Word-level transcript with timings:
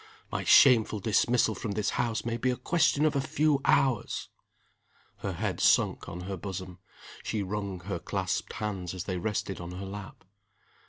My 0.31 0.43
shameful 0.43 0.99
dismissal 0.99 1.53
from 1.53 1.73
this 1.73 1.91
house 1.91 2.25
may 2.25 2.35
be 2.35 2.49
a 2.49 2.57
question 2.57 3.05
of 3.05 3.15
a 3.15 3.21
few 3.21 3.61
hours." 3.65 4.29
Her 5.17 5.33
head 5.33 5.59
sunk 5.59 6.09
on 6.09 6.21
her 6.21 6.37
bosom; 6.37 6.79
she 7.21 7.43
wrung 7.43 7.81
her 7.81 7.99
clasped 7.99 8.53
hands 8.53 8.95
as 8.95 9.03
they 9.03 9.17
rested 9.17 9.61
on 9.61 9.73
her 9.73 9.85
lap. 9.85 10.23